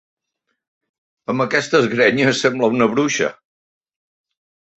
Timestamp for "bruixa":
2.95-3.31